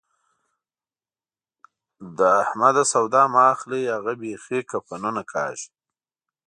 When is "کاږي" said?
5.31-5.67